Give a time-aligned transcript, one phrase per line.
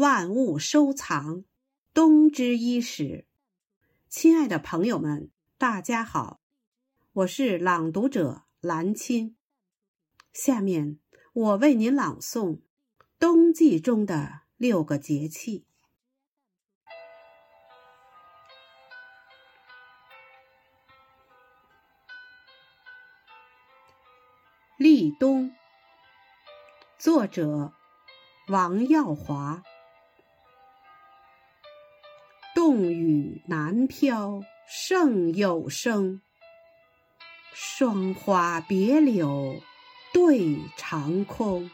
[0.00, 1.44] 万物收藏，
[1.92, 3.26] 冬之伊始。
[4.08, 6.40] 亲爱的朋友们，大家好，
[7.12, 9.36] 我是朗读者兰青。
[10.32, 10.98] 下面
[11.34, 12.60] 我为您朗诵
[13.18, 15.66] 冬季中的六个节气：
[24.78, 25.52] 立冬。
[26.98, 27.74] 作者：
[28.48, 29.62] 王耀华。
[32.70, 36.20] 冻雨南飘胜有声，
[37.52, 39.60] 霜花别柳
[40.12, 41.68] 对长空。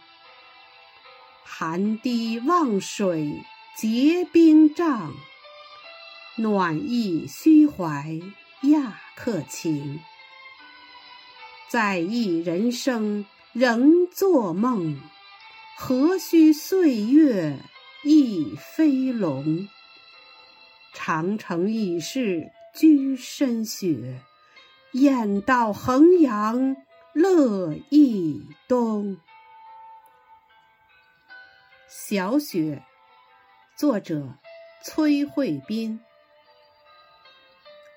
[1.45, 3.42] 寒堤望水
[3.77, 5.12] 结冰障，
[6.38, 8.18] 暖意虚怀
[8.62, 10.01] 亚客情。
[11.68, 14.98] 在意人生仍作梦，
[15.76, 17.59] 何须岁月
[18.02, 19.68] 亦飞龙。
[21.07, 24.21] 长城已是居深雪，
[24.90, 26.74] 雁道衡阳
[27.12, 29.16] 乐亦东。
[31.88, 32.82] 小雪，
[33.77, 34.34] 作者
[34.82, 36.01] 崔慧斌。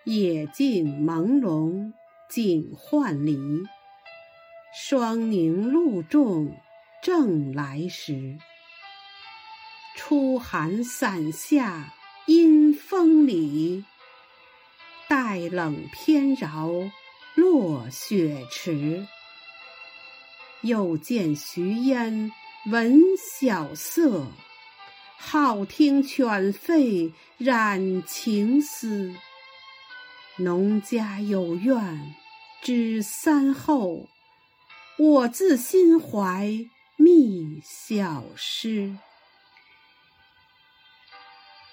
[0.03, 1.91] 野径朦胧
[2.29, 3.39] 景浣离，
[4.71, 6.55] 霜凝露重
[7.01, 8.37] 正来时。
[9.95, 11.95] 初寒伞下。
[12.73, 13.85] 风里，
[15.07, 16.69] 待冷偏饶
[17.35, 19.07] 落雪池。
[20.61, 22.31] 又见徐烟
[22.65, 23.01] 闻
[23.39, 24.27] 晓色，
[25.17, 29.15] 好听犬吠染情思。
[30.37, 32.13] 农家有怨
[32.61, 34.07] 知三候，
[34.97, 36.65] 我自心怀
[36.97, 38.97] 觅小诗。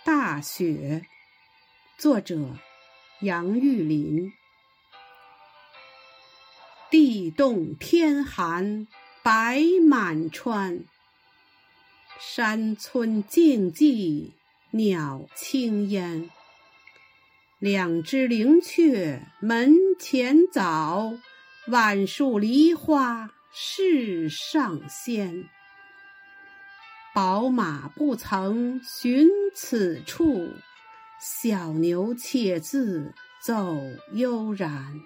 [0.06, 1.04] 大雪，
[1.98, 2.56] 作者
[3.22, 4.30] 杨玉林。
[6.92, 8.86] 地冻天寒
[9.24, 10.84] 白满川，
[12.20, 14.30] 山村静寂
[14.70, 16.30] 鸟轻烟。
[17.58, 21.14] 两只灵雀门前早，
[21.66, 25.48] 万树梨花世上鲜。
[27.16, 30.50] 宝马不曾寻此处，
[31.18, 33.74] 小牛且自走
[34.12, 35.00] 悠然。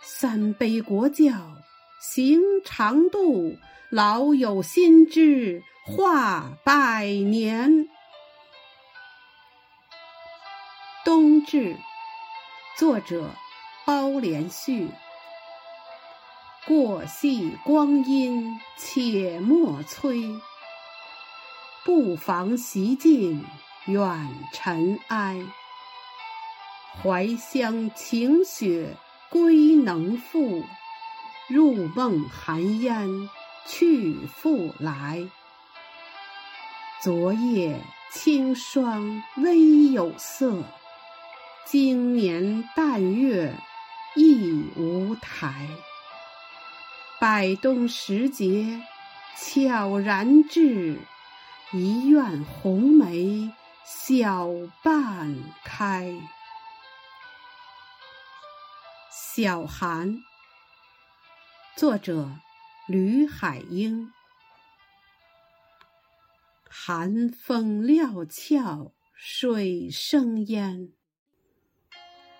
[0.00, 1.30] 三杯国教
[2.00, 3.56] 行长度，
[3.90, 7.88] 老有新知话百年。
[11.04, 11.76] 冬至，
[12.76, 13.30] 作者
[13.86, 14.88] 包连续。
[16.66, 20.28] 过隙光阴且莫催。
[21.84, 23.44] 不妨席尽
[23.86, 25.42] 远尘埃，
[27.02, 28.96] 怀乡晴雪
[29.28, 30.64] 归能复？
[31.48, 33.08] 入梦寒烟
[33.66, 35.28] 去复来。
[37.02, 37.82] 昨夜
[38.12, 40.62] 清霜微有色，
[41.66, 43.52] 今年淡月
[44.14, 45.68] 亦无台。
[47.18, 48.80] 百冬时节
[49.36, 51.00] 悄然至。
[51.74, 53.50] 一院红梅
[53.86, 54.50] 小
[54.82, 55.34] 半
[55.64, 56.14] 开，
[59.10, 60.18] 小寒。
[61.74, 62.28] 作者
[62.86, 64.12] 吕海英。
[66.68, 70.92] 寒风料峭水生烟，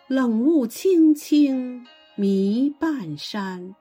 [0.09, 3.75] 冷雾青青弥半山。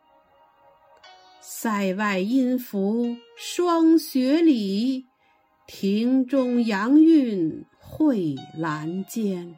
[1.41, 5.11] 塞外音符霜雪里。
[5.74, 9.56] 庭中杨韵蕙兰间，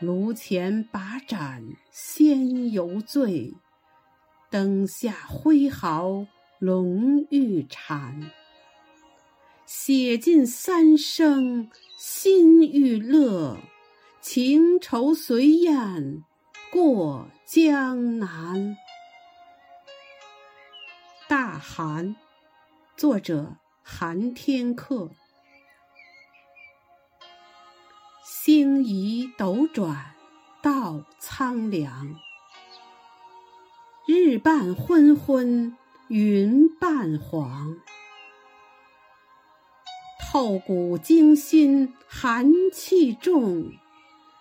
[0.00, 3.52] 炉前把盏先犹醉，
[4.50, 6.26] 灯下挥毫
[6.58, 8.32] 龙欲禅。
[9.66, 13.58] 写尽三生心欲乐，
[14.22, 16.24] 情愁随雁
[16.72, 18.74] 过江南。
[21.28, 22.16] 大寒，
[22.96, 23.58] 作者。
[23.88, 25.10] 寒天客，
[28.24, 30.12] 星移斗转
[30.60, 32.16] 到苍凉，
[34.04, 35.76] 日半昏昏
[36.08, 37.76] 云半黄，
[40.20, 43.70] 透骨惊心寒气重，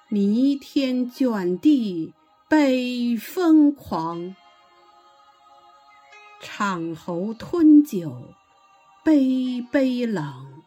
[0.10, 2.16] 弥天卷地
[2.50, 4.36] 北风狂，
[6.42, 8.34] 敞喉吞酒。
[9.06, 10.64] 悲悲冷。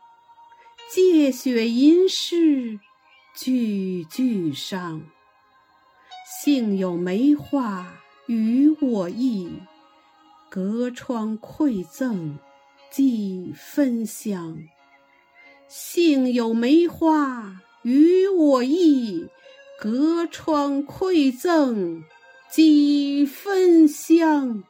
[0.94, 2.78] 借雪吟诗，
[3.34, 5.02] 句句伤。
[6.40, 7.94] 幸有梅花
[8.28, 9.50] 与我意，
[10.48, 12.38] 隔窗馈赠
[12.92, 14.56] 几分香。
[15.66, 19.26] 幸有梅花与我意，
[19.80, 22.04] 隔窗馈赠
[22.48, 24.62] 几分香。